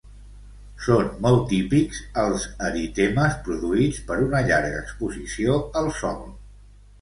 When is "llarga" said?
4.49-4.81